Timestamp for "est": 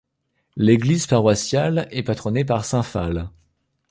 1.91-2.01